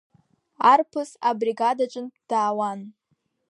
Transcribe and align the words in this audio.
Арԥыс 0.71 1.11
абригадаҿынтә 1.29 2.17
даауан. 2.29 2.79